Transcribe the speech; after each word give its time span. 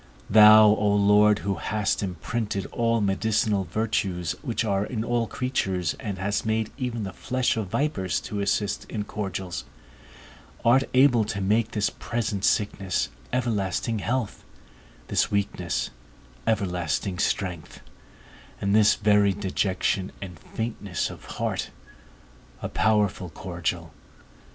Thou, 0.31 0.65
O 0.65 0.95
Lord, 0.95 1.39
who 1.45 1.53
hast 1.57 2.01
imprinted 2.01 2.65
all 2.71 3.01
medicinal 3.01 3.65
virtues 3.65 4.31
which 4.41 4.65
are 4.65 4.83
in 4.83 5.03
all 5.03 5.27
creatures, 5.27 5.93
and 5.99 6.17
hast 6.17 6.43
made 6.43 6.71
even 6.75 7.03
the 7.03 7.13
flesh 7.13 7.55
of 7.55 7.67
vipers 7.67 8.19
to 8.21 8.39
assist 8.39 8.85
in 8.85 9.03
cordials, 9.03 9.63
art 10.65 10.85
able 10.95 11.23
to 11.25 11.39
make 11.39 11.69
this 11.73 11.91
present 11.91 12.43
sickness, 12.43 13.09
everlasting 13.31 13.99
health, 13.99 14.43
this 15.07 15.29
weakness, 15.29 15.91
everlasting 16.47 17.19
strength, 17.19 17.79
and 18.59 18.73
this 18.75 18.95
very 18.95 19.33
dejection 19.33 20.11
and 20.19 20.39
faintness 20.39 21.11
of 21.11 21.25
heart, 21.25 21.69
a 22.63 22.69
powerful 22.69 23.29
cordial. 23.29 23.93